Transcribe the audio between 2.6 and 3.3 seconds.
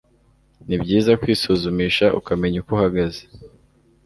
uko uhagaze.